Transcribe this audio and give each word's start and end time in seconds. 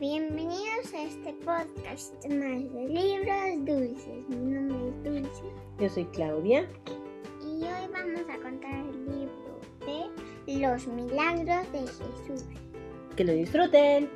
bienvenidos 0.00 0.92
a 0.92 1.02
este 1.04 1.32
podcast 1.44 2.14
más 2.26 2.72
de 2.72 2.88
libros 2.88 3.64
dulces. 3.64 4.28
Mi 4.28 4.36
nombre 4.36 4.88
es 4.88 5.04
Dulce 5.04 5.42
Yo 5.78 5.88
soy 5.88 6.04
Claudia. 6.06 6.68
y 7.40 7.62
hoy 7.62 7.88
vamos 7.92 8.22
a 8.28 8.42
contar 8.42 8.84
el 8.86 9.06
libro 9.06 9.60
de 10.46 10.58
Los 10.58 10.88
Milagros 10.88 11.70
de 11.70 11.80
Jesús. 11.80 12.44
Que 13.14 13.24
lo 13.24 13.32
disfruten. 13.34 14.10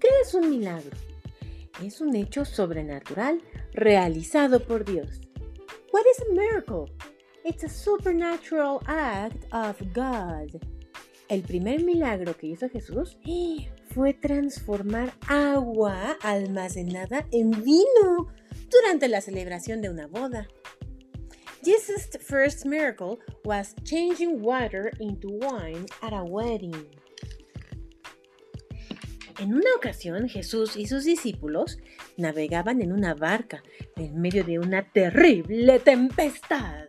¿Qué 0.00 0.08
es 0.22 0.34
un 0.34 0.50
milagro? 0.50 0.96
Es 1.84 2.00
un 2.00 2.16
hecho 2.16 2.44
sobrenatural 2.44 3.40
realizado 3.72 4.60
por 4.60 4.84
Dios. 4.84 5.20
What 5.92 6.06
is 6.06 6.22
a 6.22 6.32
miracle? 6.32 6.88
It's 7.44 7.64
a 7.64 7.68
supernatural 7.68 8.82
act 8.86 9.44
of 9.52 9.76
God. 9.92 10.58
El 11.28 11.42
primer 11.42 11.84
milagro 11.84 12.34
que 12.34 12.46
hizo 12.46 12.70
Jesús 12.70 13.18
fue 13.90 14.14
transformar 14.14 15.12
agua 15.28 16.16
almacenada 16.22 17.26
en 17.30 17.50
vino 17.50 18.32
durante 18.70 19.06
la 19.06 19.20
celebración 19.20 19.82
de 19.82 19.90
una 19.90 20.06
boda. 20.06 20.48
Jesus' 21.62 22.16
first 22.22 22.64
miracle 22.64 23.18
was 23.44 23.74
changing 23.84 24.40
water 24.40 24.92
into 24.98 25.28
wine 25.28 25.84
at 26.00 26.14
a 26.14 26.22
wedding. 26.24 26.86
En 29.38 29.52
una 29.52 29.74
ocasión, 29.76 30.26
Jesús 30.26 30.74
y 30.74 30.86
sus 30.86 31.04
discípulos 31.04 31.76
navegaban 32.16 32.80
en 32.82 32.92
una 32.92 33.14
barca 33.14 33.62
en 33.96 34.20
medio 34.20 34.44
de 34.44 34.58
una 34.58 34.82
terrible 34.92 35.78
tempestad. 35.78 36.88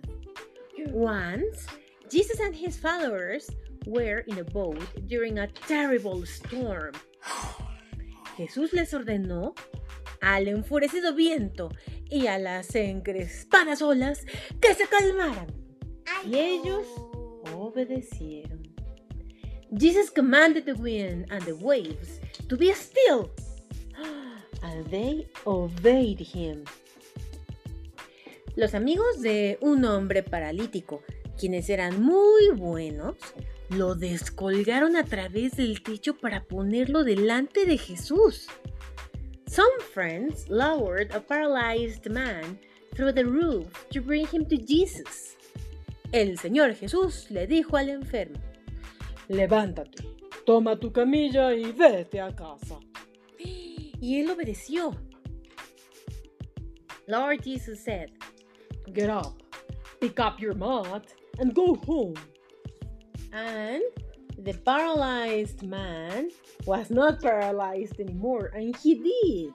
Once, 0.93 1.67
Jesus 2.09 2.39
and 2.39 2.55
his 2.55 2.77
followers 2.77 3.49
were 3.85 4.23
in 4.27 4.39
a 4.39 4.43
boat 4.43 5.07
during 5.07 5.39
a 5.39 5.47
terrible 5.67 6.25
storm. 6.25 6.93
Jesús 8.37 8.73
les 8.73 8.93
ordenó 8.93 9.53
al 10.21 10.47
enfurecido 10.47 11.13
viento 11.13 11.69
y 12.09 12.27
a 12.27 12.37
las 12.37 12.75
encrespadas 12.75 13.81
olas 13.81 14.25
que 14.59 14.73
se 14.73 14.85
calmaran. 14.87 15.47
Y 16.25 16.35
ellos 16.37 16.87
obedecieron. 17.53 18.63
Jesus 19.75 20.11
commanded 20.11 20.65
the 20.65 20.75
wind 20.75 21.25
and 21.31 21.43
the 21.45 21.55
waves 21.55 22.19
to 22.47 22.55
be 22.55 22.71
still, 22.73 23.31
and 24.63 24.89
they 24.89 25.27
obeyed 25.45 26.19
him. 26.19 26.63
Los 28.55 28.73
amigos 28.73 29.21
de 29.21 29.57
un 29.61 29.83
hombre 29.85 30.23
paralítico, 30.23 31.01
quienes 31.37 31.69
eran 31.69 32.01
muy 32.01 32.49
buenos, 32.55 33.15
lo 33.69 33.95
descolgaron 33.95 34.95
a 34.95 35.03
través 35.03 35.57
del 35.57 35.81
techo 35.81 36.15
para 36.17 36.43
ponerlo 36.43 37.03
delante 37.03 37.65
de 37.65 37.77
Jesús. 37.77 38.47
Some 39.47 39.79
friends 39.93 40.47
lowered 40.49 41.11
a 41.13 41.19
paralyzed 41.19 42.09
man 42.09 42.59
through 42.95 43.13
the 43.13 43.25
roof 43.25 43.67
to 43.89 44.01
bring 44.01 44.27
him 44.31 44.45
to 44.45 44.57
Jesus. 44.57 45.35
El 46.11 46.37
Señor 46.37 46.75
Jesús 46.75 47.29
le 47.31 47.47
dijo 47.47 47.75
al 47.75 47.89
enfermo, 47.89 48.37
Levántate, 49.29 50.03
toma 50.45 50.75
tu 50.75 50.91
camilla 50.91 51.55
y 51.55 51.71
vete 51.71 52.21
a 52.21 52.35
casa. 52.35 52.77
Y 54.03 54.19
él 54.19 54.29
obedeció. 54.31 54.93
Lord 57.07 57.41
Jesus 57.41 57.79
said, 57.85 58.11
Get 58.91 59.09
up, 59.09 59.41
pick 60.01 60.19
up 60.19 60.41
your 60.41 60.53
mat, 60.53 61.13
and 61.39 61.55
go 61.55 61.75
home. 61.85 62.15
and 63.31 63.81
the 64.37 64.53
paralyzed 64.65 65.63
man 65.63 66.29
was 66.65 66.89
not 66.89 67.21
paralyzed 67.21 67.99
anymore, 67.99 68.51
and 68.53 68.75
he 68.75 68.95
did. 68.95 69.53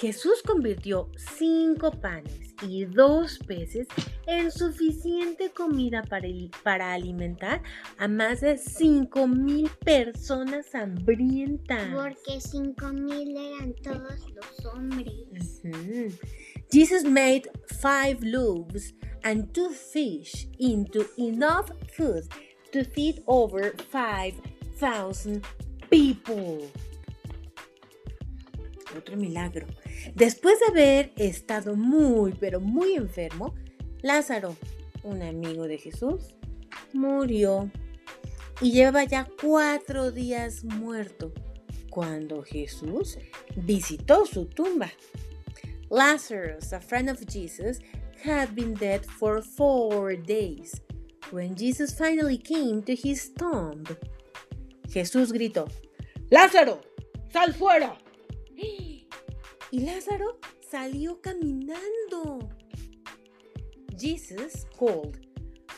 Jesús 0.00 0.40
convirtió 0.44 1.10
cinco 1.36 1.90
panes 1.90 2.51
y 2.68 2.84
dos 2.84 3.38
peces 3.46 3.86
en 4.26 4.50
suficiente 4.50 5.50
comida 5.50 6.02
para, 6.08 6.26
el- 6.26 6.50
para 6.62 6.92
alimentar 6.94 7.62
a 7.98 8.08
más 8.08 8.40
de 8.40 8.58
cinco 8.58 9.26
mil 9.26 9.68
personas 9.84 10.74
hambrientas. 10.74 11.88
Porque 11.94 12.40
cinco 12.40 12.88
mil 12.92 13.36
eran 13.36 13.74
todos 13.82 14.20
los 14.34 14.66
hombres. 14.66 15.60
Mhm. 15.62 16.12
Jesus 16.70 17.04
made 17.04 17.42
five 17.80 18.18
loaves 18.22 18.94
and 19.24 19.52
two 19.52 19.70
fish 19.70 20.48
into 20.58 21.04
enough 21.18 21.70
food 21.96 22.24
to 22.72 22.82
feed 22.84 23.22
over 23.26 23.74
5,000 23.92 25.42
people. 25.90 26.70
Otro 28.96 29.16
milagro. 29.16 29.66
Después 30.14 30.58
de 30.60 30.66
haber 30.66 31.12
estado 31.16 31.76
muy, 31.76 32.32
pero 32.32 32.60
muy 32.60 32.94
enfermo, 32.94 33.54
Lázaro, 34.02 34.56
un 35.02 35.22
amigo 35.22 35.66
de 35.66 35.78
Jesús, 35.78 36.34
murió 36.92 37.70
y 38.60 38.72
llevaba 38.72 39.04
ya 39.04 39.28
cuatro 39.40 40.10
días 40.10 40.64
muerto 40.64 41.32
cuando 41.90 42.42
Jesús 42.42 43.18
visitó 43.56 44.24
su 44.26 44.46
tumba. 44.46 44.90
Lazarus, 45.90 46.72
a 46.72 46.80
friend 46.80 47.10
of 47.10 47.20
Jesus, 47.26 47.80
had 48.24 48.54
been 48.54 48.74
dead 48.74 49.04
for 49.04 49.42
four 49.42 50.16
days 50.16 50.80
when 51.30 51.54
Jesus 51.54 51.92
finally 51.92 52.38
came 52.38 52.82
to 52.82 52.94
his 52.94 53.32
tomb. 53.34 53.84
Jesús 54.88 55.32
gritó, 55.32 55.68
Lázaro, 56.30 56.80
sal 57.30 57.52
fuera. 57.52 58.01
y 59.70 59.80
Lázaro 59.80 60.38
salió 60.70 61.20
caminando. 61.20 62.48
Jesus 63.98 64.66
called, 64.78 65.18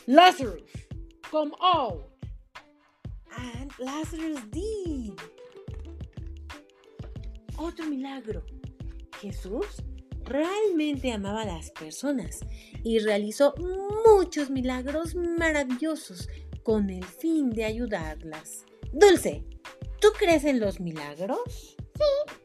Lazarus, 0.07 0.71
come 1.29 1.51
out. 1.61 2.15
and 3.37 3.71
Lazarus 3.79 4.39
did. 4.51 5.13
Otro 7.57 7.85
milagro. 7.85 8.43
Jesús 9.21 9.65
realmente 10.23 11.11
amaba 11.11 11.43
a 11.43 11.45
las 11.45 11.71
personas 11.71 12.41
y 12.83 12.99
realizó 12.99 13.53
muchos 14.05 14.49
milagros 14.49 15.15
maravillosos 15.15 16.27
con 16.63 16.89
el 16.89 17.03
fin 17.03 17.51
de 17.51 17.65
ayudarlas. 17.65 18.65
Dulce, 18.91 19.45
¿tú 20.01 20.09
crees 20.17 20.43
en 20.43 20.59
los 20.59 20.79
milagros? 20.79 21.77
Sí. 21.95 22.44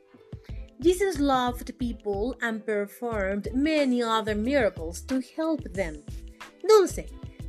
Jesus 0.80 1.18
loved 1.20 1.78
people 1.78 2.36
and 2.40 2.64
performed 2.64 3.48
many 3.54 4.02
other 4.02 4.34
miracles 4.34 5.02
to 5.02 5.20
help 5.36 5.62
them. 5.74 6.02
Dulce, 6.66 7.04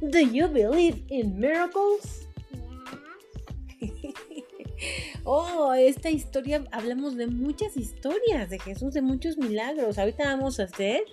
do 0.10 0.20
you 0.20 0.48
believe 0.48 1.04
in 1.10 1.40
miracles? 1.40 2.28
Oh, 5.24 5.74
esta 5.74 6.10
historia, 6.10 6.64
hablamos 6.72 7.16
de 7.16 7.28
muchas 7.28 7.78
historias 7.78 8.50
de 8.50 8.58
Jesús, 8.58 8.94
de 8.94 9.04
muchos 9.04 9.38
milagros. 9.38 10.00
Ahorita 10.00 10.24
vamos 10.26 10.60
a 10.60 10.64
hacer 10.64 11.04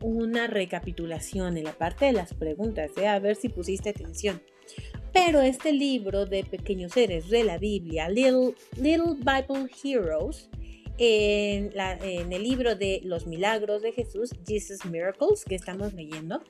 una 0.00 0.46
recapitulación 0.46 1.56
en 1.56 1.64
la 1.64 1.72
parte 1.72 2.06
de 2.06 2.12
las 2.12 2.32
preguntas, 2.32 2.92
¿eh? 2.96 3.08
a 3.08 3.18
ver 3.18 3.34
si 3.34 3.48
pusiste 3.48 3.90
atención. 3.90 4.40
Pero 5.12 5.40
este 5.40 5.72
libro 5.72 6.26
de 6.26 6.44
pequeños 6.44 6.92
seres 6.92 7.28
de 7.28 7.42
la 7.42 7.58
Biblia, 7.58 8.08
Little, 8.08 8.54
Little 8.76 9.16
Bible 9.16 9.68
Heroes, 9.82 10.48
en, 11.02 11.72
el 12.30 12.42
libro 12.42 12.76
de 12.76 13.00
los 13.04 13.26
milagros 13.26 13.80
de 13.80 13.92
Jesús, 13.92 14.30
Jesus 14.46 14.84
Miracles, 14.84 15.46
que 15.46 15.54
estamos 15.54 15.94
leyendo, 15.94 16.42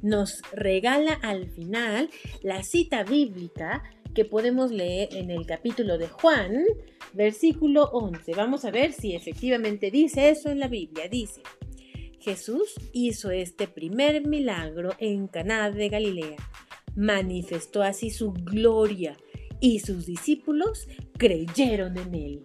nos 0.00 0.40
regala 0.52 1.12
al 1.12 1.50
final 1.50 2.08
la 2.42 2.62
cita 2.62 3.04
bíblica 3.04 3.82
que 4.14 4.24
podemos 4.24 4.70
leer 4.70 5.10
en 5.12 5.30
el 5.30 5.44
capítulo 5.44 5.98
de 5.98 6.08
Juan, 6.08 6.64
versículo 7.12 7.90
11. 7.92 8.32
Vamos 8.34 8.64
a 8.64 8.70
ver 8.70 8.94
si 8.94 9.14
efectivamente 9.14 9.90
dice 9.90 10.30
eso 10.30 10.48
en 10.48 10.60
la 10.60 10.68
Biblia. 10.68 11.06
Dice, 11.08 11.42
Jesús 12.20 12.74
hizo 12.94 13.30
este 13.30 13.68
primer 13.68 14.26
milagro 14.26 14.94
en 14.98 15.28
Caná 15.28 15.70
de 15.70 15.90
Galilea. 15.90 16.38
Manifestó 16.96 17.82
así 17.82 18.08
su 18.08 18.32
gloria 18.32 19.14
y 19.60 19.80
sus 19.80 20.06
discípulos 20.06 20.88
creyeron 21.18 21.98
en 21.98 22.14
él. 22.14 22.44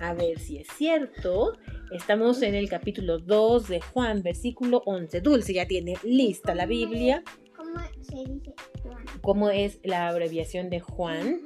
A 0.00 0.14
ver 0.14 0.38
si 0.38 0.58
es 0.58 0.68
cierto. 0.76 1.54
Estamos 1.90 2.42
en 2.42 2.54
el 2.54 2.68
capítulo 2.68 3.18
2 3.18 3.68
de 3.68 3.80
Juan, 3.80 4.22
versículo 4.22 4.82
11. 4.86 5.20
Dulce 5.20 5.52
ya 5.54 5.66
tiene 5.66 5.94
lista 6.04 6.54
la 6.54 6.66
Biblia. 6.66 7.22
¿Cómo 7.56 7.78
se 8.02 8.16
dice 8.16 8.54
Juan? 8.82 9.04
¿Cómo 9.22 9.50
es 9.50 9.80
la 9.82 10.08
abreviación 10.08 10.70
de 10.70 10.80
Juan? 10.80 11.40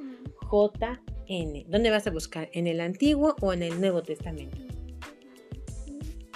JN. 0.51 1.65
¿Dónde 1.67 1.89
vas 1.89 2.05
a 2.05 2.11
buscar? 2.11 2.49
¿En 2.53 2.67
el 2.67 2.79
Antiguo 2.81 3.35
o 3.41 3.53
en 3.53 3.63
el 3.63 3.79
Nuevo 3.81 4.03
Testamento? 4.03 4.57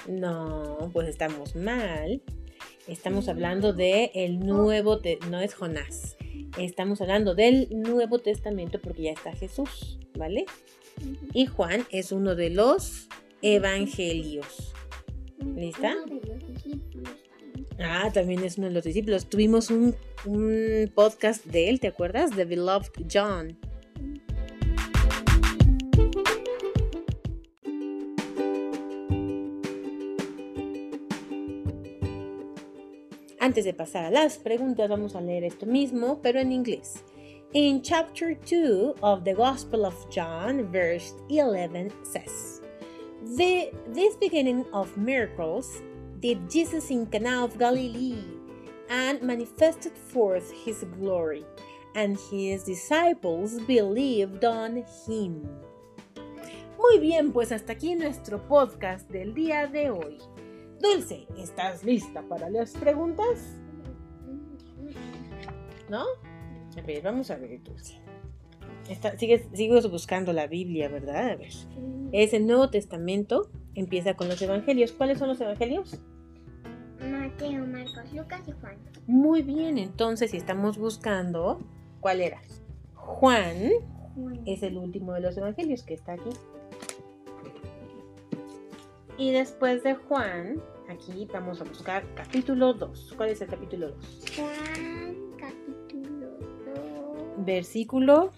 No, 0.07 0.89
pues 0.93 1.07
estamos 1.09 1.55
mal. 1.55 2.21
Estamos 2.87 3.27
hablando 3.27 3.73
de 3.73 4.11
el 4.15 4.39
nuevo, 4.39 4.99
te- 4.99 5.19
no 5.29 5.41
es 5.41 5.53
Jonás. 5.53 6.16
Estamos 6.57 7.01
hablando 7.01 7.35
del 7.35 7.67
Nuevo 7.71 8.19
Testamento 8.19 8.79
porque 8.81 9.03
ya 9.03 9.11
está 9.11 9.33
Jesús, 9.33 9.99
¿vale? 10.17 10.45
Y 11.33 11.45
Juan 11.45 11.85
es 11.91 12.11
uno 12.11 12.35
de 12.35 12.49
los 12.49 13.07
evangelios. 13.41 14.73
¿Lista? 15.55 15.95
Uno 16.05 16.19
de 16.19 16.27
los 16.27 16.47
discípulos 16.47 17.15
también. 17.39 17.67
Ah, 17.79 18.11
también 18.11 18.43
es 18.43 18.57
uno 18.57 18.67
de 18.67 18.73
los 18.73 18.83
discípulos. 18.83 19.29
Tuvimos 19.29 19.69
un, 19.69 19.95
un 20.25 20.91
podcast 20.95 21.45
de 21.45 21.69
él, 21.69 21.79
¿te 21.79 21.87
acuerdas? 21.87 22.31
The 22.35 22.45
Beloved 22.45 22.91
John. 23.11 23.57
Antes 33.47 33.63
de 33.63 33.73
pasar 33.73 34.03
a 34.03 34.11
las 34.11 34.37
preguntas, 34.39 34.89
vamos 34.89 35.15
a 35.15 35.21
leer 35.21 35.45
esto 35.45 35.65
mismo, 35.65 36.19
pero 36.21 36.37
en 36.41 36.51
inglés. 36.51 37.05
In 37.53 37.81
chapter 37.81 38.35
2 38.35 38.95
of 39.01 39.23
the 39.23 39.33
Gospel 39.33 39.85
of 39.85 39.95
John, 40.09 40.69
verse 40.69 41.13
11 41.29 41.93
says, 42.03 42.61
the, 43.37 43.71
This 43.93 44.17
beginning 44.17 44.65
of 44.73 44.97
miracles 44.97 45.81
did 46.19 46.49
Jesus 46.49 46.91
in 46.91 47.05
Cana 47.05 47.45
of 47.45 47.57
Galilee 47.57 48.21
and 48.89 49.21
manifested 49.21 49.97
forth 49.97 50.51
his 50.65 50.83
glory, 50.99 51.45
and 51.95 52.19
his 52.29 52.65
disciples 52.65 53.61
believed 53.61 54.43
on 54.43 54.83
him. 55.07 55.47
Muy 56.77 56.99
bien, 56.99 57.31
pues 57.31 57.53
hasta 57.53 57.71
aquí 57.71 57.95
nuestro 57.95 58.45
podcast 58.45 59.09
del 59.09 59.33
día 59.33 59.67
de 59.67 59.89
hoy. 59.89 60.17
Dulce, 60.81 61.27
¿estás 61.37 61.83
lista 61.83 62.21
para 62.23 62.49
las 62.49 62.71
preguntas? 62.73 63.59
¿No? 65.89 66.03
A 66.77 66.81
ver, 66.85 67.01
vamos 67.01 67.31
a 67.31 67.37
ver, 67.37 67.61
Dulce. 67.63 67.99
Está, 68.89 69.17
sigues, 69.17 69.47
sigues 69.53 69.89
buscando 69.89 70.33
la 70.33 70.47
Biblia, 70.47 70.87
¿verdad? 70.87 71.31
A 71.31 71.35
ver. 71.35 71.51
Es 72.11 72.33
el 72.33 72.45
Nuevo 72.45 72.69
Testamento, 72.69 73.49
empieza 73.73 74.15
con 74.15 74.29
los 74.29 74.41
evangelios. 74.41 74.91
¿Cuáles 74.91 75.19
son 75.19 75.29
los 75.29 75.41
evangelios? 75.41 75.99
Mateo, 76.99 77.65
Marcos, 77.65 78.13
Lucas 78.13 78.41
y 78.47 78.51
Juan. 78.51 78.77
Muy 79.07 79.41
bien, 79.41 79.77
entonces 79.77 80.31
si 80.31 80.37
estamos 80.37 80.77
buscando, 80.77 81.59
¿cuál 81.99 82.21
era? 82.21 82.41
Juan 82.93 83.71
Juan. 84.15 84.41
es 84.45 84.63
el 84.63 84.77
último 84.77 85.13
de 85.13 85.21
los 85.21 85.37
evangelios 85.37 85.83
que 85.83 85.93
está 85.93 86.13
aquí. 86.13 86.29
Y 89.17 89.31
después 89.31 89.83
de 89.83 89.95
Juan, 89.95 90.61
aquí 90.89 91.27
vamos 91.31 91.59
a 91.61 91.63
buscar 91.63 92.03
capítulo 92.15 92.73
2. 92.73 93.13
¿Cuál 93.17 93.29
es 93.29 93.41
el 93.41 93.47
capítulo 93.47 93.89
2? 93.89 94.25
Juan, 94.35 95.17
capítulo 95.37 96.27
2. 96.37 97.45
Versículo, 97.45 98.31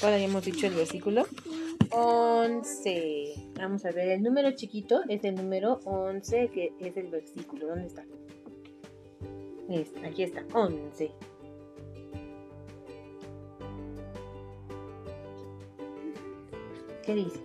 ¿cuál 0.00 0.14
habíamos 0.14 0.44
dicho 0.44 0.66
el 0.66 0.74
versículo? 0.74 1.26
11. 1.90 3.34
Vamos 3.56 3.84
a 3.84 3.92
ver, 3.92 4.08
el 4.10 4.22
número 4.22 4.50
chiquito 4.52 5.02
es 5.08 5.22
el 5.24 5.36
número 5.36 5.80
11, 5.84 6.48
que 6.52 6.72
es 6.80 6.96
el 6.96 7.06
versículo. 7.08 7.68
¿Dónde 7.68 7.86
está? 7.86 8.04
Es- 9.68 9.92
aquí 10.04 10.24
está, 10.24 10.44
11. 10.52 11.12
¿Qué 17.04 17.14
dice? 17.14 17.40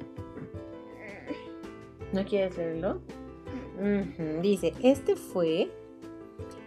¿No 2.14 2.26
quieres 2.26 2.58
leerlo? 2.58 3.02
Ujú, 3.78 4.42
Dice, 4.42 4.74
este 4.84 5.16
fue 5.16 5.72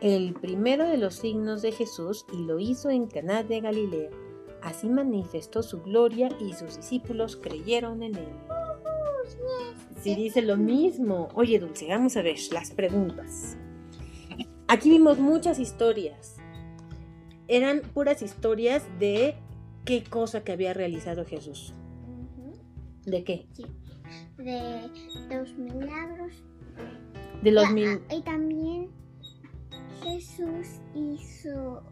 el 0.01 0.35
primero 0.35 0.85
de 0.85 0.97
los 0.97 1.15
signos 1.17 1.63
de 1.63 1.73
Jesús 1.73 2.25
y 2.33 2.39
lo 2.39 2.59
hizo 2.59 2.91
en 2.91 3.07
Caná 3.07 3.43
de 3.43 3.61
Galilea. 3.61 4.11
Así 4.63 4.89
manifestó 4.89 5.63
su 5.63 5.83
gloria 5.83 6.29
y 6.41 6.55
sus 6.55 6.77
discípulos 6.77 7.37
creyeron 7.37 8.03
en 8.03 8.17
él. 8.17 8.29
Si 10.01 10.15
dice 10.15 10.43
lo 10.43 10.57
mismo. 10.57 11.29
Oye, 11.35 11.59
Dulce, 11.59 11.89
vamos 11.89 12.17
a 12.17 12.23
ver 12.23 12.37
las 12.53 12.71
preguntas. 12.71 13.57
Aquí 14.69 14.91
vimos 14.91 15.19
muchas 15.19 15.59
historias. 15.59 16.37
Eran 17.49 17.83
puras 17.93 18.23
historias 18.23 18.83
de 18.99 19.35
qué 19.85 20.03
cosa 20.03 20.45
que 20.45 20.53
había 20.53 20.73
realizado 20.73 21.25
Jesús. 21.27 21.75
¿De 23.05 23.23
qué? 23.23 23.47
De 24.37 24.91
los 25.31 25.53
milagros. 25.57 26.33
De 27.43 27.51
los 27.53 27.65
Ah, 27.67 27.73
mil... 27.73 28.01
ah, 28.11 28.15
y 28.15 28.23
también 28.23 28.91
Jesús 30.03 30.81
hizo 30.95 31.83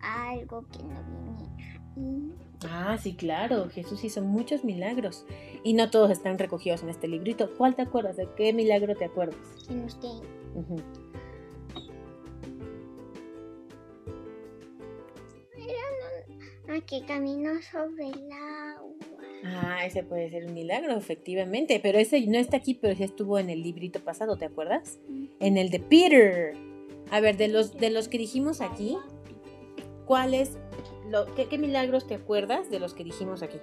algo 0.00 0.64
que 0.68 0.78
no 0.82 1.02
venía. 1.04 1.80
Y 1.96 2.32
Ah, 2.68 2.96
sí, 2.98 3.14
claro. 3.14 3.68
Jesús 3.70 4.02
hizo 4.04 4.22
muchos 4.22 4.64
milagros. 4.64 5.26
Y 5.62 5.74
no 5.74 5.90
todos 5.90 6.10
están 6.10 6.38
recogidos 6.38 6.82
en 6.82 6.88
este 6.88 7.06
librito. 7.08 7.50
¿Cuál 7.56 7.74
te 7.76 7.82
acuerdas? 7.82 8.16
¿De 8.16 8.28
qué 8.36 8.52
milagro 8.52 8.94
te 8.96 9.04
acuerdas? 9.04 9.36
no 9.70 9.86
esté. 9.86 10.08
Ujú. 10.54 10.76
Ah, 16.68 16.80
que 16.86 17.04
caminó 17.06 17.50
sobre 17.62 18.06
agua. 18.06 18.55
Ah, 19.44 19.84
ese 19.86 20.02
puede 20.02 20.30
ser 20.30 20.46
un 20.46 20.54
milagro, 20.54 20.96
efectivamente. 20.96 21.78
Pero 21.82 21.98
ese 21.98 22.20
no 22.26 22.38
está 22.38 22.56
aquí, 22.56 22.74
pero 22.74 22.94
sí 22.96 23.04
estuvo 23.04 23.38
en 23.38 23.50
el 23.50 23.62
librito 23.62 24.00
pasado, 24.00 24.36
¿te 24.36 24.44
acuerdas? 24.44 24.98
En 25.40 25.56
el 25.56 25.70
de 25.70 25.80
Peter. 25.80 26.54
A 27.10 27.20
ver, 27.20 27.36
de 27.36 27.48
los, 27.48 27.76
de 27.76 27.90
los 27.90 28.08
que 28.08 28.18
dijimos 28.18 28.60
aquí, 28.60 28.96
¿cuáles, 30.06 30.58
lo, 31.10 31.32
qué, 31.36 31.46
qué 31.46 31.58
milagros 31.58 32.06
te 32.06 32.14
acuerdas 32.14 32.68
de 32.70 32.80
los 32.80 32.94
que 32.94 33.04
dijimos 33.04 33.42
aquí? 33.42 33.58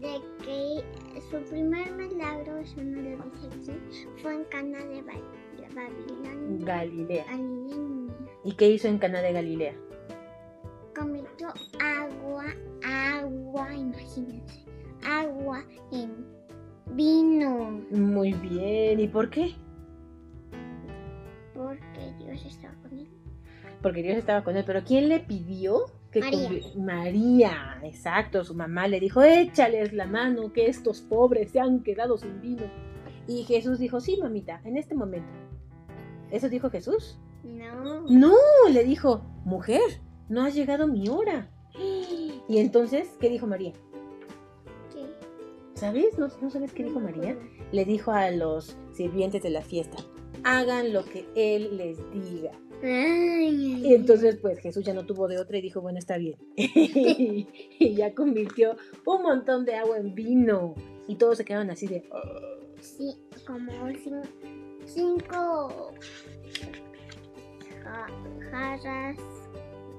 De 0.00 0.18
que 0.44 0.82
su 1.30 1.38
primer 1.50 1.90
milagro, 1.92 2.58
eso 2.58 2.82
no 2.82 3.00
lo 3.02 3.10
dice 3.10 3.46
aquí, 3.46 4.06
fue 4.22 4.34
en 4.34 4.44
Cana 4.44 4.84
de 4.84 5.02
Ba- 5.02 5.12
de 5.56 5.74
Babilonia. 5.74 6.64
Galilea. 6.66 7.24
Galilea. 7.26 8.10
¿Y 8.44 8.52
qué 8.52 8.68
hizo 8.68 8.88
en 8.88 8.98
Cana 8.98 9.20
de 9.22 9.32
Galilea? 9.32 9.74
Convirtió 11.00 11.48
agua, 11.82 12.44
agua, 12.84 13.74
imagínense, 13.74 14.66
agua 15.02 15.64
en 15.92 16.26
vino. 16.94 17.80
Muy 17.90 18.34
bien. 18.34 19.00
¿Y 19.00 19.08
por 19.08 19.30
qué? 19.30 19.54
Porque 21.54 22.14
Dios 22.18 22.44
estaba 22.44 22.74
con 22.82 22.98
él. 22.98 23.08
Porque 23.80 24.02
Dios 24.02 24.18
estaba 24.18 24.44
con 24.44 24.58
él. 24.58 24.64
Pero 24.66 24.84
¿quién 24.84 25.08
le 25.08 25.20
pidió? 25.20 25.86
Que 26.12 26.20
María. 26.20 26.60
María, 26.76 27.80
exacto. 27.82 28.44
Su 28.44 28.54
mamá 28.54 28.86
le 28.86 29.00
dijo, 29.00 29.22
échales 29.22 29.94
la 29.94 30.04
mano, 30.04 30.52
que 30.52 30.66
estos 30.66 31.00
pobres 31.00 31.50
se 31.52 31.60
han 31.60 31.82
quedado 31.82 32.18
sin 32.18 32.42
vino. 32.42 32.64
Y 33.26 33.44
Jesús 33.44 33.78
dijo, 33.78 34.00
sí, 34.00 34.18
mamita, 34.20 34.60
en 34.64 34.76
este 34.76 34.94
momento. 34.94 35.32
¿Eso 36.30 36.50
dijo 36.50 36.68
Jesús? 36.68 37.18
No. 37.42 38.02
No, 38.06 38.36
le 38.70 38.84
dijo, 38.84 39.24
mujer, 39.44 40.02
no 40.30 40.42
ha 40.42 40.48
llegado 40.48 40.86
mi 40.88 41.08
hora. 41.10 41.50
Y 42.48 42.58
entonces, 42.58 43.08
¿qué 43.20 43.28
dijo 43.28 43.46
María? 43.46 43.72
¿Qué? 44.92 45.04
¿Sabes? 45.74 46.16
¿No, 46.18 46.28
¿No 46.40 46.48
sabes 46.50 46.72
qué 46.72 46.84
dijo 46.84 46.98
María? 47.00 47.36
Le 47.72 47.84
dijo 47.84 48.10
a 48.12 48.30
los 48.30 48.76
sirvientes 48.92 49.42
de 49.42 49.50
la 49.50 49.60
fiesta, 49.62 49.98
hagan 50.42 50.92
lo 50.94 51.04
que 51.04 51.26
él 51.36 51.76
les 51.76 51.98
diga. 52.12 52.52
Ay, 52.82 53.82
Y 53.86 53.94
entonces, 53.94 54.36
pues 54.40 54.58
Jesús 54.60 54.82
ya 54.84 54.94
no 54.94 55.04
tuvo 55.04 55.28
de 55.28 55.38
otra 55.38 55.58
y 55.58 55.60
dijo, 55.60 55.80
bueno, 55.82 55.98
está 55.98 56.16
bien. 56.16 56.36
y 56.56 57.46
ya 57.94 58.14
convirtió 58.14 58.76
un 59.04 59.22
montón 59.22 59.64
de 59.66 59.74
agua 59.76 59.98
en 59.98 60.14
vino. 60.14 60.74
Y 61.06 61.16
todos 61.16 61.36
se 61.38 61.44
quedaron 61.44 61.70
así 61.70 61.86
de... 61.86 62.08
"Oh". 62.10 62.80
Sí, 62.80 63.14
como 63.46 63.70
cin- 63.88 64.22
cinco 64.86 65.92
ja- 67.84 68.06
jarras 68.50 69.18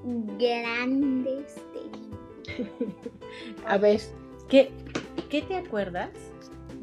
grandes. 0.03 1.55
A 3.65 3.77
ver, 3.77 3.99
¿qué, 4.49 4.71
qué 5.29 5.41
te 5.41 5.55
acuerdas? 5.55 6.09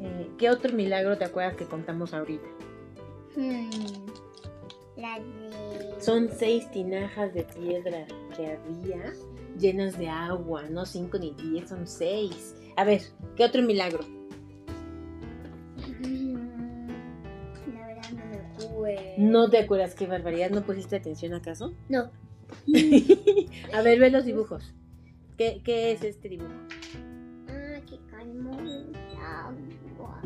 Eh, 0.01 0.27
¿Qué 0.37 0.49
otro 0.49 0.73
milagro 0.73 1.17
te 1.17 1.25
acuerdas 1.25 1.55
que 1.55 1.65
contamos 1.65 2.13
ahorita? 2.13 2.47
Hmm, 3.35 3.69
La 4.95 5.19
de... 5.19 6.01
Son 6.01 6.29
seis 6.29 6.69
tinajas 6.71 7.33
de 7.33 7.43
piedra 7.43 8.07
que 8.35 8.47
había 8.47 9.13
llenas 9.59 9.97
de 9.97 10.07
agua, 10.07 10.63
no 10.69 10.85
cinco 10.85 11.17
ni 11.19 11.31
diez, 11.33 11.69
son 11.69 11.85
seis. 11.85 12.55
A 12.77 12.85
ver, 12.85 13.01
¿qué 13.35 13.43
otro 13.43 13.61
milagro? 13.61 13.99
Mm, 15.99 16.87
La 17.75 17.87
verdad 17.87 18.09
no 18.11 18.25
me 18.25 18.37
acuerdo. 18.65 19.13
¿No 19.17 19.49
te 19.49 19.57
acuerdas 19.59 19.95
qué 19.95 20.07
barbaridad? 20.07 20.49
¿No 20.49 20.61
pusiste 20.61 20.95
atención 20.95 21.33
acaso? 21.33 21.73
No. 21.89 22.09
A 23.73 23.81
ver, 23.81 23.99
ve 23.99 24.09
los 24.09 24.25
dibujos. 24.25 24.73
¿Qué, 25.37 25.61
qué 25.63 25.91
es 25.91 26.03
este 26.03 26.29
dibujo? 26.29 26.53
Ah, 27.47 27.79
que 27.87 27.99
calmó 28.09 28.57
agua. 29.21 30.21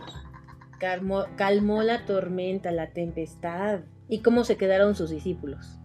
Calmó, 0.79 1.25
calmó 1.35 1.83
la 1.83 2.05
tormenta, 2.05 2.71
la 2.71 2.91
tempestad. 2.91 3.81
¿Y 4.09 4.19
cómo 4.19 4.43
se 4.43 4.57
quedaron 4.57 4.95
sus 4.95 5.09
discípulos? 5.09 5.79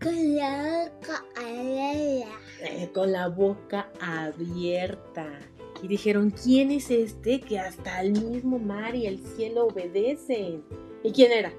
Con 0.00 0.36
la 0.36 0.90
boca 0.90 1.24
abierta. 1.36 2.32
Eh, 2.62 2.90
con 2.92 3.12
la 3.12 3.28
boca 3.28 3.88
abierta. 4.00 5.38
Y 5.82 5.88
dijeron, 5.88 6.30
¿quién 6.30 6.70
es 6.70 6.90
este 6.90 7.40
que 7.40 7.58
hasta 7.58 8.00
el 8.00 8.12
mismo 8.12 8.58
mar 8.58 8.94
y 8.94 9.06
el 9.06 9.18
cielo 9.18 9.66
obedecen? 9.66 10.64
¿Y 11.02 11.12
quién 11.12 11.32
era? 11.32 11.52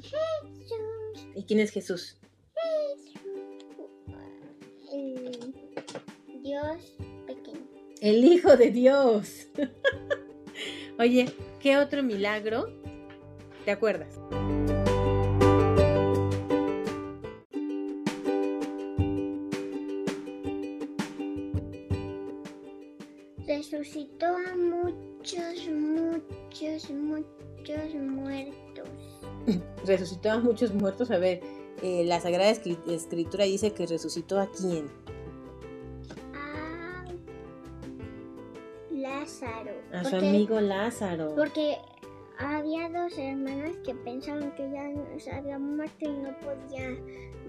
Jesús, 0.00 0.72
¿Y 1.34 1.44
quién 1.44 1.60
es 1.60 1.70
Jesús? 1.70 2.18
El 4.92 6.42
Dios 6.42 6.96
pequeño. 7.26 7.66
El 8.00 8.24
Hijo 8.24 8.56
de 8.56 8.70
Dios. 8.70 9.48
Oye, 10.98 11.26
¿qué 11.60 11.76
otro 11.76 12.02
milagro 12.02 12.68
te 13.64 13.70
acuerdas? 13.70 14.18
Resucitó 23.46 24.26
a 24.26 24.54
muchos, 24.56 25.68
muchos, 25.70 26.90
muchos 26.90 27.94
muertos. 27.94 28.88
Resucitó 29.86 30.30
a 30.30 30.38
muchos 30.38 30.74
muertos. 30.74 31.10
A 31.10 31.18
ver, 31.18 31.40
eh, 31.82 32.04
la 32.04 32.20
Sagrada 32.20 32.50
Escri- 32.50 32.78
Escritura 32.88 33.44
dice 33.44 33.72
que 33.72 33.86
resucitó 33.86 34.38
a 34.40 34.50
quién? 34.50 34.86
A 36.34 37.04
Lázaro. 38.92 39.72
A 39.92 40.04
su 40.04 40.16
amigo 40.16 40.60
Lázaro. 40.60 41.34
Porque 41.36 41.76
había 42.38 42.88
dos 42.88 43.16
hermanas 43.18 43.76
que 43.84 43.94
pensaban 43.94 44.54
que 44.54 44.70
ya 44.70 44.90
se 45.18 45.30
había 45.32 45.58
muerto 45.58 45.96
y 46.00 46.08
no 46.08 46.30
podía 46.40 46.96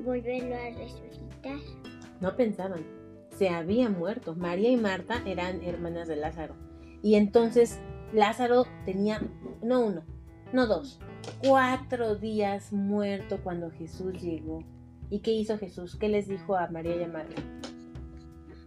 volverlo 0.03 0.55
a 0.55 0.69
resucitar. 0.77 1.59
No 2.19 2.35
pensaban, 2.35 2.85
se 3.37 3.49
había 3.49 3.89
muerto. 3.89 4.35
María 4.35 4.69
y 4.71 4.77
Marta 4.77 5.21
eran 5.25 5.61
hermanas 5.63 6.07
de 6.07 6.15
Lázaro. 6.15 6.55
Y 7.03 7.15
entonces 7.15 7.79
Lázaro 8.13 8.65
tenía, 8.85 9.21
no 9.61 9.81
uno, 9.85 10.03
no 10.51 10.65
dos, 10.67 10.99
cuatro 11.43 12.15
días 12.15 12.71
muerto 12.73 13.39
cuando 13.43 13.71
Jesús 13.71 14.21
llegó. 14.21 14.63
¿Y 15.09 15.19
qué 15.19 15.31
hizo 15.31 15.57
Jesús? 15.57 15.95
¿Qué 15.95 16.09
les 16.09 16.27
dijo 16.27 16.55
a 16.57 16.67
María 16.67 16.95
y 16.95 17.03
a 17.03 17.07
Marta? 17.07 17.41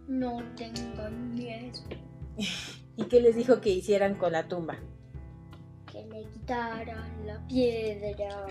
No 0.07 0.41
tengan 0.55 1.33
miedo. 1.35 1.79
¿Y 2.97 3.03
qué 3.03 3.21
les 3.21 3.35
dijo 3.35 3.61
que 3.61 3.69
hicieran 3.69 4.15
con 4.15 4.31
la 4.33 4.47
tumba? 4.47 4.77
Que 5.91 6.05
le 6.05 6.23
quitaran 6.23 7.25
la 7.25 7.45
piedra. 7.47 8.47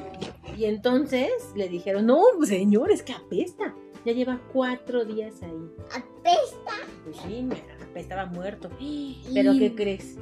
Y 0.57 0.65
entonces 0.67 1.31
le 1.57 1.69
dijeron, 1.69 2.07
no, 2.07 2.23
señor, 2.45 2.91
es 2.91 3.03
que 3.03 3.13
apesta. 3.13 3.75
Ya 4.05 4.13
lleva 4.13 4.41
cuatro 4.53 5.05
días 5.05 5.43
ahí. 5.43 5.71
Apesta. 5.87 6.73
Pues 7.05 7.17
sí, 7.27 7.43
me- 7.43 7.63
estaba 8.01 8.27
muerto. 8.27 8.71
Pero 9.35 9.53
¿qué 9.59 9.75
crees? 9.75 10.17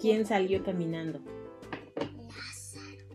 ¿Quién 0.00 0.24
salió 0.26 0.64
caminando? 0.64 1.20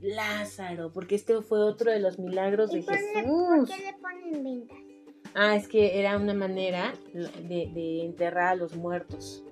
Lázaro. 0.05 0.91
Porque 0.93 1.15
este 1.15 1.41
fue 1.41 1.59
otro 1.63 1.91
de 1.91 1.99
los 1.99 2.19
milagros 2.19 2.71
de 2.71 2.79
¿Y 2.79 2.81
por, 2.83 2.95
qué- 2.95 3.23
por 3.23 3.59
Jesús. 3.65 3.75
qué 3.77 3.85
le 3.85 3.93
ponen 3.93 4.43
vendas? 4.43 4.77
Ah, 5.33 5.55
es 5.55 5.67
que 5.67 5.99
era 5.99 6.17
una 6.17 6.33
manera 6.33 6.93
de, 7.13 7.69
de 7.73 8.05
enterrar 8.05 8.47
a 8.53 8.55
los 8.55 8.75
muertos. 8.75 9.43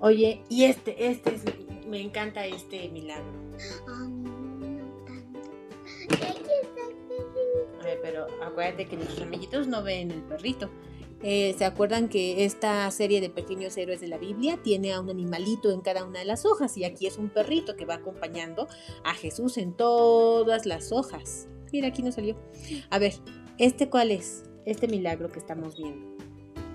Oye, 0.00 0.42
y 0.48 0.64
este, 0.64 1.06
este 1.08 1.34
es, 1.34 1.42
me 1.86 2.00
encanta 2.00 2.46
este 2.46 2.88
milagro. 2.88 3.32
No 3.32 3.84
tanto. 3.86 4.32
Pero 8.02 8.26
acuérdate 8.42 8.86
que 8.86 8.96
nuestros 8.96 9.22
amiguitos 9.22 9.66
no 9.68 9.82
ven 9.82 10.10
el 10.10 10.22
perrito. 10.22 10.70
Eh, 11.24 11.54
¿Se 11.56 11.64
acuerdan 11.64 12.08
que 12.08 12.44
esta 12.44 12.90
serie 12.90 13.20
de 13.20 13.30
pequeños 13.30 13.76
héroes 13.76 14.00
de 14.00 14.08
la 14.08 14.18
Biblia 14.18 14.58
tiene 14.62 14.92
a 14.92 15.00
un 15.00 15.08
animalito 15.08 15.70
en 15.70 15.80
cada 15.80 16.04
una 16.04 16.18
de 16.18 16.24
las 16.24 16.44
hojas? 16.44 16.76
Y 16.76 16.84
aquí 16.84 17.06
es 17.06 17.16
un 17.16 17.28
perrito 17.30 17.76
que 17.76 17.84
va 17.84 17.94
acompañando 17.94 18.66
a 19.04 19.14
Jesús 19.14 19.56
en 19.56 19.72
todas 19.74 20.66
las 20.66 20.90
hojas. 20.90 21.48
Mira, 21.72 21.88
aquí 21.88 22.02
nos 22.02 22.16
salió. 22.16 22.36
A 22.90 22.98
ver, 22.98 23.14
¿este 23.58 23.88
cuál 23.88 24.10
es? 24.10 24.42
Este 24.66 24.88
milagro 24.88 25.28
que 25.30 25.38
estamos 25.38 25.76
viendo. 25.76 26.16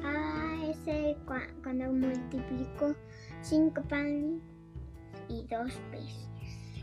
Ah, 0.03 0.57
ese 0.69 1.17
cua- 1.25 1.53
cuando 1.61 1.91
multiplicó 1.91 2.95
cinco 3.41 3.81
panes 3.89 4.41
y 5.27 5.43
dos 5.47 5.73
peces. 5.91 6.27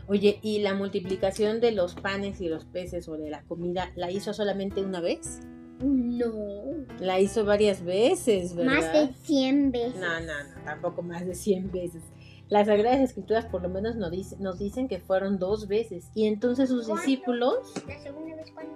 Oye, 0.07 0.37
¿y 0.43 0.59
la 0.59 0.75
multiplicación 0.75 1.59
de 1.59 1.71
los 1.71 1.95
panes 1.95 2.39
y 2.39 2.47
los 2.47 2.63
peces 2.65 3.07
o 3.09 3.17
de 3.17 3.31
la 3.31 3.41
comida 3.45 3.91
la 3.95 4.11
hizo 4.11 4.33
solamente 4.35 4.81
una 4.81 5.01
vez? 5.01 5.39
No. 5.85 6.85
La 6.99 7.19
hizo 7.19 7.45
varias 7.45 7.83
veces, 7.83 8.55
¿verdad? 8.55 8.73
Más 8.73 8.93
de 8.93 9.13
100 9.23 9.71
veces. 9.71 9.95
No, 9.99 10.19
no, 10.19 10.25
no, 10.55 10.63
tampoco 10.65 11.01
más 11.01 11.25
de 11.25 11.35
100 11.35 11.71
veces. 11.71 12.01
Las 12.49 12.67
Sagradas 12.67 12.99
Escrituras 13.01 13.45
por 13.45 13.61
lo 13.63 13.69
menos 13.69 13.95
nos, 13.95 14.11
dice- 14.11 14.37
nos 14.39 14.59
dicen 14.59 14.87
que 14.87 14.99
fueron 14.99 15.39
dos 15.39 15.67
veces. 15.67 16.09
Y 16.13 16.25
entonces 16.27 16.69
sus 16.69 16.85
¿Cuándo? 16.87 17.01
discípulos, 17.05 17.73
La 17.87 17.99
segunda 17.99 18.35
vez 18.35 18.51
cuando 18.51 18.75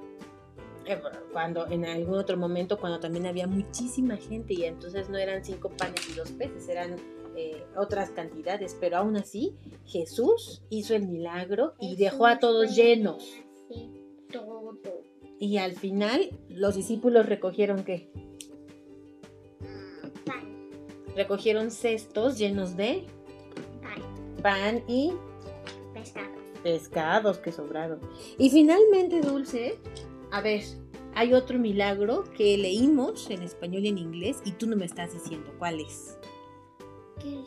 eh, 0.86 1.00
cuando 1.32 1.68
en 1.68 1.86
algún 1.86 2.16
otro 2.18 2.36
momento, 2.36 2.80
cuando 2.80 3.00
también 3.00 3.28
había 3.28 3.46
muchísima 3.46 4.18
gente 4.18 4.56
y 4.56 4.64
entonces 4.64 5.08
no 5.10 5.18
eran 5.20 5.46
cinco 5.46 5.70
panes 5.70 6.02
y 6.10 6.14
dos 6.14 6.32
peces, 6.32 6.68
eran 6.68 6.96
eh, 7.36 7.64
otras 7.78 8.10
cantidades. 8.10 8.76
Pero 8.80 8.98
aún 8.98 9.16
así, 9.16 9.56
Jesús 9.86 10.64
hizo 10.72 10.96
el 10.96 11.08
milagro 11.08 11.74
y 11.80 11.96
dejó 11.96 12.26
a 12.26 12.40
todos 12.40 12.76
llenos. 12.76 13.24
Sí, 13.70 13.92
todo. 14.34 14.80
Y 15.40 15.58
al 15.58 15.74
final, 15.74 16.30
los 16.50 16.76
discípulos 16.76 17.26
recogieron 17.26 17.84
qué? 17.84 18.12
Mm, 19.62 20.26
Pan, 20.26 20.70
Recogieron 21.16 21.72
cestos 21.72 22.38
llenos 22.38 22.76
de 22.76 23.06
pan, 23.82 24.42
pan 24.42 24.84
y 24.88 25.14
pescados. 25.94 26.38
pescados 26.62 27.38
que 27.38 27.52
sobraron. 27.54 28.00
Y 28.38 28.50
finalmente, 28.50 29.22
Dulce, 29.22 29.80
a 30.32 30.42
ver, 30.42 30.62
hay 31.16 31.34
otro 31.34 31.58
milagro 31.58 32.26
que 32.36 32.58
leímos 32.58 33.30
en 33.30 33.42
español 33.42 33.86
y 33.86 33.88
en 33.88 33.98
inglés 33.98 34.42
y 34.46 34.52
tú 34.52 34.68
no 34.68 34.76
me 34.76 34.86
estás 34.86 35.14
diciendo 35.14 35.52
cuál 35.58 35.80
es. 35.80 36.18
Que 37.22 37.44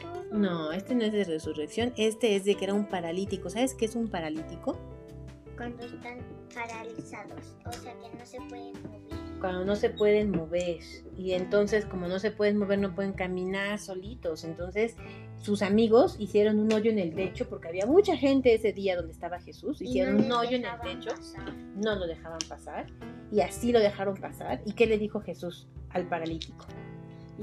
todo. 0.00 0.24
No, 0.36 0.72
este 0.72 0.94
no 0.96 1.04
es 1.04 1.12
de 1.12 1.22
resurrección, 1.24 1.92
este 1.96 2.34
es 2.34 2.44
de 2.44 2.56
que 2.56 2.64
era 2.64 2.74
un 2.74 2.88
paralítico. 2.88 3.48
¿Sabes 3.50 3.74
qué 3.74 3.84
es 3.84 3.94
un 3.94 4.08
paralítico? 4.08 4.76
Cuando 5.56 5.84
están 5.84 6.18
paralizados. 6.54 7.56
O 7.66 7.72
sea 7.72 7.92
que 7.94 8.16
no 8.16 8.26
se 8.26 8.38
pueden 8.48 8.72
mover. 8.82 9.00
Cuando 9.40 9.64
no 9.64 9.76
se 9.76 9.90
pueden 9.90 10.30
mover. 10.30 10.80
Y 11.16 11.32
entonces, 11.32 11.84
como 11.86 12.08
no 12.08 12.18
se 12.18 12.30
pueden 12.30 12.58
mover, 12.58 12.78
no 12.78 12.94
pueden 12.94 13.12
caminar 13.12 13.78
solitos. 13.78 14.44
Entonces, 14.44 14.96
sus 15.40 15.62
amigos 15.62 16.16
hicieron 16.18 16.58
un 16.58 16.72
hoyo 16.72 16.90
en 16.90 16.98
el 16.98 17.14
techo 17.14 17.48
porque 17.48 17.68
había 17.68 17.86
mucha 17.86 18.16
gente 18.16 18.54
ese 18.54 18.72
día 18.72 18.96
donde 18.96 19.12
estaba 19.12 19.40
Jesús. 19.40 19.80
Hicieron 19.80 20.16
no 20.18 20.24
un 20.26 20.32
hoyo 20.32 20.56
en 20.56 20.64
el 20.64 20.80
techo. 20.80 21.10
pasar. 21.10 21.54
no 21.76 21.94
lo 21.96 22.06
dejaban 22.06 22.40
pasar 22.48 22.86
y 23.32 23.40
así 23.40 23.72
lo 23.72 23.80
dejaron 23.80 24.16
pasar. 24.16 24.60
¿Y 24.66 24.72
qué 24.72 24.86
le 24.86 24.98
dijo 24.98 25.20
Jesús 25.20 25.68
al 25.90 26.06
paralítico? 26.08 26.66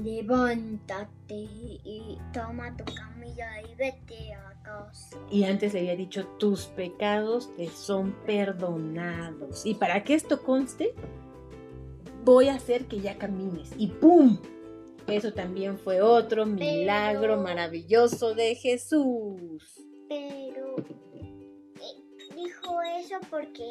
Levántate 0.02 1.34
y 1.34 2.18
toma 2.32 2.76
tu 2.76 2.84
camilla 2.94 3.48
y 3.62 3.74
vete 3.74 4.32
a 4.34 4.62
casa. 4.62 5.18
Y 5.30 5.44
antes 5.44 5.72
le 5.74 5.80
había 5.80 5.96
dicho, 5.96 6.26
tus 6.38 6.66
pecados 6.66 7.54
te 7.56 7.68
son 7.68 8.12
perdonados. 8.24 9.66
Y 9.66 9.74
para 9.74 10.04
que 10.04 10.14
esto 10.14 10.42
conste, 10.42 10.94
voy 12.24 12.48
a 12.48 12.54
hacer 12.54 12.86
que 12.86 13.00
ya 13.00 13.18
camines. 13.18 13.72
Y 13.76 13.88
¡pum! 13.88 14.38
Eso 15.08 15.32
también 15.32 15.78
fue 15.78 16.00
otro 16.02 16.46
milagro 16.46 17.20
Pero- 17.32 17.42
maravilloso 17.42 18.34
de 18.34 18.54
Jesús. 18.54 19.80
Pero 20.08 20.76
dijo 22.38 22.80
eso 22.98 23.16
porque 23.30 23.64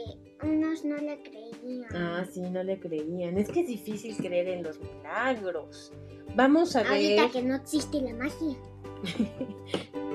unos 0.44 0.84
no 0.84 0.98
le 0.98 1.22
creían. 1.22 1.96
Ah, 1.96 2.26
sí, 2.30 2.42
no 2.42 2.64
le 2.64 2.80
creían. 2.80 3.38
Es 3.38 3.50
que 3.50 3.62
es 3.62 3.68
difícil 3.68 4.16
creer 4.18 4.48
en 4.50 4.64
los 4.64 4.80
milagros. 4.80 5.94
Vamos 6.36 6.76
a 6.76 6.84
ver. 6.84 6.92
Ahorita 6.92 7.32
que 7.32 7.42
no 7.44 7.56
existe 7.56 8.02
la 8.02 8.14
magia. 8.14 8.58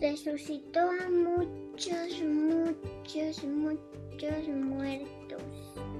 Resucitó 0.00 0.80
a 0.80 1.08
muchos, 1.08 2.22
muchos, 2.22 3.44
muchos 3.44 4.48
muertos. 4.48 5.42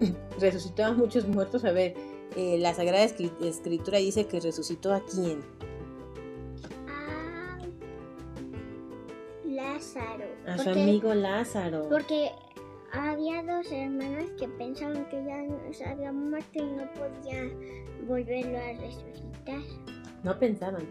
resucitó 0.40 0.84
a 0.84 0.92
muchos 0.92 1.26
muertos. 1.28 1.64
A 1.64 1.72
ver, 1.72 1.94
eh, 2.36 2.58
la 2.58 2.74
Sagrada 2.74 3.04
Escri- 3.04 3.32
Escritura 3.42 3.98
dice 3.98 4.26
que 4.26 4.40
resucitó 4.40 4.92
a 4.92 5.02
quién? 5.04 5.40
A 6.88 7.58
Lázaro. 9.46 10.24
A 10.46 10.58
su 10.58 10.70
amigo 10.70 11.14
Lázaro. 11.14 11.88
Porque 11.88 12.30
había 12.92 13.42
dos 13.42 13.70
hermanas 13.72 14.24
que 14.38 14.48
pensaban 14.48 15.08
que 15.08 15.24
ya 15.24 15.44
se 15.72 15.84
había 15.84 16.12
muerto 16.12 16.50
y 16.54 16.62
no 16.62 16.88
podía 16.94 17.44
volverlo 18.06 18.58
a 18.58 18.72
resucitar. 18.80 19.60
No 20.22 20.38
pensaban, 20.38 20.86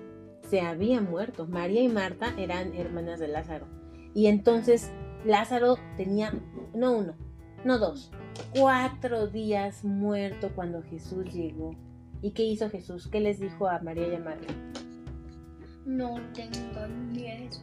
se 0.50 0.62
había 0.62 1.02
muerto. 1.02 1.46
María 1.48 1.82
y 1.82 1.90
Marta 1.90 2.34
eran 2.38 2.74
hermanas 2.76 3.20
de 3.20 3.28
Lázaro. 3.28 3.68
Y 4.14 4.28
entonces 4.28 4.92
Lázaro 5.26 5.78
tenía, 5.98 6.34
no 6.74 6.94
uno, 6.94 7.16
no 7.64 7.78
dos, 7.78 8.12
cuatro 8.54 9.28
días 9.28 9.84
muerto 9.84 10.52
cuando 10.56 10.82
Jesús 10.84 11.34
llegó. 11.34 11.76
¿Y 12.22 12.32
qué 12.32 12.44
hizo 12.44 12.70
Jesús? 12.70 13.08
¿Qué 13.08 13.20
les 13.20 13.40
dijo 13.40 13.68
a 13.68 13.80
María 13.80 14.08
y 14.08 14.16
a 14.16 14.20
Marta? 14.20 14.54
No 15.86 16.16
tengan 16.34 17.12
miedo. 17.12 17.58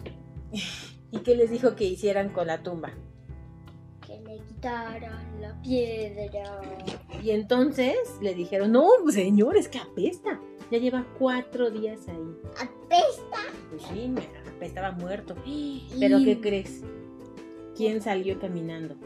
¿Y 1.11 1.19
qué 1.19 1.37
les 1.37 1.51
dijo 1.51 1.77
que 1.77 1.85
hicieran 1.85 2.31
con 2.31 2.47
la 2.47 2.63
tumba? 2.63 2.93
Que 4.07 4.21
le 4.21 4.39
quitaran 4.39 5.41
la 5.41 5.61
piedra. 5.63 6.61
Y 7.23 7.31
entonces 7.31 7.97
le 8.21 8.35
dijeron, 8.35 8.73
no, 8.73 8.89
señor, 9.11 9.57
es 9.57 9.69
que 9.69 9.79
apesta. 9.79 10.41
Ya 10.71 10.79
lleva 10.79 11.07
cuatro 11.19 11.71
días 11.71 12.09
ahí. 12.09 12.37
Apesta. 12.53 13.39
Pues 13.71 13.83
sí, 13.83 14.09
me 14.09 14.23
apestaba 14.57 14.93
muerto. 14.93 15.35
Pero 16.01 16.19
¿qué 16.25 16.41
crees? 16.41 16.83
¿Quién 17.77 18.01
salió 18.01 18.41
caminando? 18.41 18.97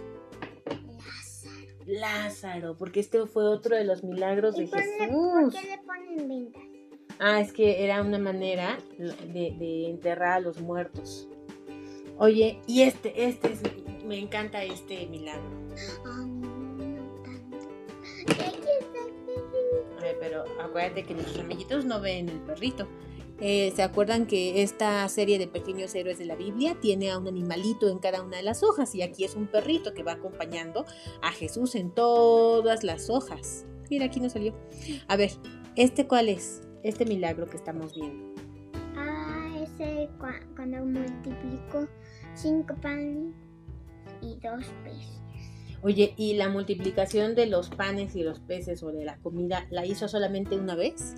Lázaro. 1.91 2.77
Porque 2.77 3.01
este 3.01 3.27
fue 3.27 3.45
otro 3.49 3.77
de 3.77 3.85
los 3.85 4.03
milagros 4.05 4.57
de 4.57 4.65
¿Y 4.65 4.67
por, 4.69 4.79
qué- 4.81 5.09
por 5.09 5.45
Jesús. 5.51 5.61
qué 5.63 5.69
le 5.71 5.79
ponen 5.79 6.29
vendas? 6.29 6.63
Ah, 7.19 7.41
es 7.41 7.53
que 7.53 7.85
era 7.85 8.01
una 8.03 8.19
manera 8.19 8.79
de, 8.99 9.55
de 9.59 9.91
enterrar 9.91 10.33
a 10.39 10.41
los 10.41 10.61
muertos. 10.61 11.29
Oye, 12.19 12.61
y 12.67 12.83
este, 12.83 13.25
este 13.27 13.53
es, 13.53 13.61
me 14.05 14.19
encanta 14.19 14.63
este 14.65 15.07
milagro. 15.07 15.43
No 16.03 16.03
tanto. 16.03 16.49
Aquí 18.29 18.35
está 18.35 18.47
el 18.47 19.15
perrito. 19.27 19.97
A 19.99 20.01
ver, 20.03 20.17
pero 20.21 20.45
acuérdate 20.63 21.05
que 21.05 21.15
nuestros 21.15 21.39
amiguitos 21.41 21.85
no 21.85 22.01
ven 22.01 22.29
el 22.29 22.41
perrito. 22.41 22.89
Eh, 23.43 23.73
¿Se 23.75 23.83
acuerdan 23.83 24.27
que 24.27 24.63
esta 24.63 25.09
serie 25.09 25.39
de 25.39 25.47
pequeños 25.49 25.95
héroes 25.95 26.19
de 26.19 26.27
la 26.27 26.37
Biblia 26.37 26.77
tiene 26.81 27.11
a 27.11 27.19
un 27.19 27.27
animalito 27.27 27.89
en 27.89 27.99
cada 27.99 28.23
una 28.23 28.37
de 28.37 28.43
las 28.43 28.63
hojas? 28.63 28.95
Y 28.95 29.03
aquí 29.03 29.25
es 29.25 29.35
un 29.35 29.47
perrito 29.47 29.95
que 29.95 30.03
va 30.03 30.13
acompañando 30.13 30.85
a 31.23 31.33
Jesús 31.33 31.75
en 31.75 31.91
todas 31.91 32.85
las 32.85 33.09
hojas. 33.09 33.65
Mira, 33.91 34.07
aquí 34.07 34.21
nos 34.21 34.33
salió. 34.33 34.55
A 35.09 35.17
ver, 35.17 35.31
¿este 35.75 36.07
cuál 36.07 36.29
es? 36.29 36.61
Este 36.83 37.05
milagro 37.07 37.47
que 37.47 37.57
estamos 37.57 37.95
viendo. 37.95 38.35
Ah, 38.97 39.49
ese 39.63 40.09
cua- 40.19 40.45
cuando 40.55 40.85
multiplicó 40.85 41.89
cinco 42.35 42.75
panes 42.83 43.35
y 44.21 44.37
dos 44.37 44.65
peces. 44.85 45.21
Oye, 45.83 46.13
¿y 46.19 46.35
la 46.35 46.51
multiplicación 46.51 47.35
de 47.35 47.47
los 47.47 47.71
panes 47.71 48.15
y 48.15 48.23
los 48.23 48.39
peces 48.41 48.83
o 48.83 48.93
de 48.93 49.07
la 49.07 49.17
comida 49.21 49.67
la 49.71 49.87
hizo 49.87 50.09
solamente 50.09 50.57
una 50.57 50.75
vez? 50.77 51.15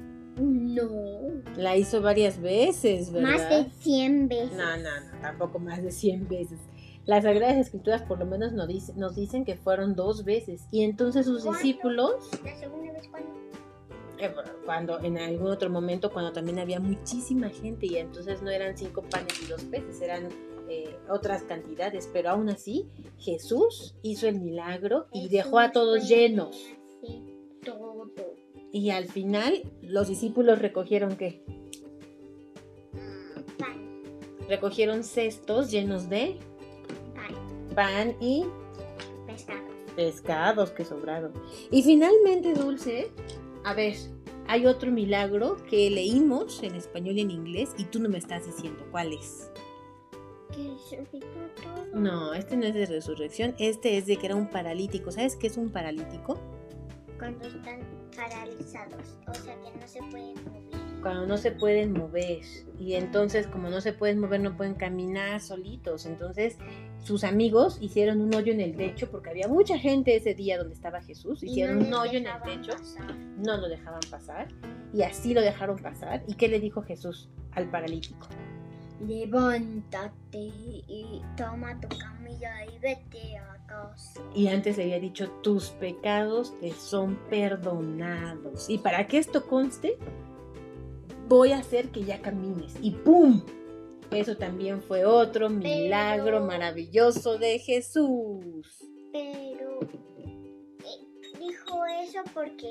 No. 0.75 1.43
La 1.57 1.77
hizo 1.77 2.01
varias 2.03 2.41
veces, 2.41 3.13
¿verdad? 3.13 3.31
Más 3.31 3.49
de 3.51 3.71
100 3.81 4.29
veces. 4.29 4.53
No, 4.57 4.77
no, 4.77 4.83
no, 5.13 5.21
tampoco 5.21 5.59
más 5.59 5.83
de 5.83 5.91
100 5.91 6.29
veces. 6.29 6.59
Las 7.05 7.25
Sagradas 7.25 7.57
Escrituras 7.57 8.03
por 8.03 8.19
lo 8.19 8.27
menos 8.27 8.53
nos, 8.53 8.69
dice- 8.69 8.93
nos 8.97 9.17
dicen 9.17 9.45
que 9.45 9.57
fueron 9.57 9.95
dos 9.97 10.25
veces. 10.25 10.67
Y 10.71 10.83
entonces 10.85 11.27
sus 11.27 11.43
¿Cuándo? 11.43 11.59
discípulos, 11.63 12.15
La 12.45 12.57
segunda 12.57 12.93
vez 12.93 13.09
cuando. 13.09 13.31
eh, 14.19 14.31
cuando 14.65 15.01
en 15.01 15.19
algún 15.19 15.49
otro 15.51 15.69
momento, 15.69 16.13
cuando 16.13 16.33
también 16.33 16.59
había 16.61 16.79
muchísima 16.79 17.49
gente 17.51 17.87
y 17.87 17.97
entonces 17.97 18.41
no 18.41 18.51
eran 18.51 18.77
cinco 18.79 19.03
panes 19.03 19.43
y 19.43 19.47
dos 19.47 19.65
peces, 19.65 20.01
eran 20.01 20.29
eh, 20.69 20.97
otras 21.11 21.43
cantidades. 21.43 22.09
Pero 22.13 22.31
aún 22.31 22.49
así, 22.49 22.89
Jesús 23.19 23.97
hizo 24.03 24.29
el 24.29 24.41
milagro 24.41 25.07
y 25.13 25.29
dejó 25.29 25.59
a 25.59 25.73
todos 25.73 26.09
llenos. 26.09 26.57
Y 28.73 28.91
al 28.91 29.07
final, 29.07 29.63
los 29.83 30.09
discípulos 30.09 30.59
recogieron 30.59 31.17
qué? 31.17 31.45
Mm, 32.93 33.59
Pan, 33.59 34.03
Recogieron 34.49 35.05
cestos 35.05 35.71
llenos 35.71 36.09
de 36.09 36.39
pan, 37.15 37.75
pan 37.75 38.17
y 38.21 38.45
pescado. 39.27 39.61
pescados 39.95 40.71
que 40.71 40.85
sobraron. 40.85 41.33
Y 41.71 41.83
finalmente, 41.83 42.55
Dulce, 42.55 43.11
a 43.65 43.75
ver, 43.75 43.95
hay 44.49 44.67
otro 44.67 44.91
milagro 44.91 45.59
que 45.69 45.91
leímos 45.91 46.63
en 46.63 46.75
español 46.75 47.19
y 47.19 47.21
en 47.21 47.31
inglés 47.31 47.75
y 47.77 47.85
tú 47.85 48.01
no 48.01 48.09
me 48.09 48.19
estás 48.19 48.47
diciendo 48.47 48.85
cuál 48.91 49.13
es. 49.13 49.51
Que 50.51 50.75
todo. 51.63 51.99
No, 51.99 52.35
este 52.35 52.57
no 52.57 52.67
es 52.67 52.75
de 52.75 52.85
resurrección, 52.87 53.55
este 53.59 53.97
es 53.97 54.07
de 54.07 54.17
que 54.17 54.27
era 54.27 54.35
un 54.35 54.49
paralítico. 54.49 55.11
¿Sabes 55.11 55.37
qué 55.37 55.47
es 55.47 55.57
un 55.57 55.71
paralítico? 55.71 56.39
Cuando 57.19 57.47
están 57.47 57.81
paralizados. 58.17 59.17
O 59.27 59.35
sea 59.35 59.55
que 59.55 59.79
no 59.79 59.87
se 59.87 60.01
pueden 60.11 60.35
mover. 60.45 60.63
Cuando 61.03 61.27
no 61.27 61.37
se 61.37 61.51
pueden 61.51 61.93
mover. 61.93 62.43
Y 62.79 62.95
entonces, 62.95 63.47
como 63.47 63.69
no 63.71 63.81
se 63.81 63.93
pueden 63.93 64.19
mover, 64.21 64.41
no 64.41 64.57
pueden 64.57 64.75
caminar 64.75 65.41
solitos. 65.41 66.07
Entonces, 66.07 66.57
sus 67.03 67.25
amigos 67.25 67.79
hicieron 67.81 68.21
un 68.21 68.35
hoyo 68.35 68.53
en 68.53 68.61
el 68.61 68.77
techo 68.77 69.11
porque 69.11 69.31
había 69.31 69.49
mucha 69.49 69.79
gente 69.79 70.15
ese 70.15 70.35
día 70.35 70.59
donde 70.59 70.75
estaba 70.75 71.03
Jesús. 71.03 71.43
Hicieron 71.43 71.79
no 71.79 71.87
un 71.87 71.95
hoyo 71.95 72.19
en 72.19 72.27
el 72.27 72.43
techo. 72.43 72.73
pasar. 72.73 73.17
no 73.39 73.57
lo 73.57 73.69
dejaban 73.69 74.01
pasar 74.11 74.49
y 74.95 75.03
así 75.03 75.35
lo 75.35 75.41
dejaron 75.41 75.79
pasar. 75.79 76.23
¿Y 76.29 76.35
qué 76.35 76.49
le 76.49 76.61
dijo 76.61 76.83
Jesús 76.83 77.29
al 77.53 77.69
paralítico? 77.71 78.29
Levántate 79.01 80.39
y 80.39 81.21
toma 81.37 81.81
tu 81.81 81.89
camilla 82.43 82.65
y 82.75 82.79
vete 82.79 83.37
a 83.37 83.67
casa. 83.67 84.21
Y 84.35 84.49
antes 84.49 84.77
le 84.77 84.85
había 84.85 85.01
dicho, 85.01 85.31
tus 85.43 85.71
pecados 85.71 86.59
te 86.61 86.73
son 86.73 87.17
perdonados. 87.31 88.69
Y 88.69 88.79
para 88.79 89.07
que 89.07 89.19
esto 89.19 89.47
conste, 89.47 89.97
voy 91.29 91.53
a 91.53 91.59
hacer 91.59 91.89
que 91.89 92.05
ya 92.05 92.21
camines. 92.21 92.75
Y 92.83 92.91
¡pum! 92.93 93.43
Eso 94.11 94.37
también 94.37 94.83
fue 94.83 95.05
otro 95.07 95.49
milagro 95.49 96.25
Pero- 96.25 96.47
maravilloso 96.47 97.39
de 97.39 97.59
Jesús. 97.59 98.85
Pero 99.13 99.81
dijo 101.43 101.85
eso 102.03 102.21
porque 102.33 102.69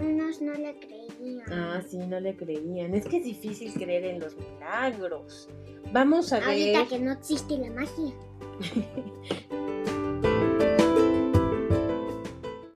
unos 0.00 0.40
no 0.40 0.52
le 0.54 0.78
creían. 0.78 1.52
Ah, 1.52 1.82
sí, 1.86 1.98
no 1.98 2.20
le 2.20 2.36
creían. 2.36 2.94
Es 2.94 3.06
que 3.06 3.18
es 3.18 3.24
difícil 3.24 3.72
creer 3.74 4.04
en 4.04 4.20
los 4.20 4.36
milagros. 4.36 5.48
Vamos 5.92 6.32
a 6.32 6.40
ver. 6.40 6.48
Ahorita 6.48 6.86
que 6.88 6.98
no 6.98 7.12
existe 7.12 7.58
la 7.58 7.70
magia. 7.70 8.14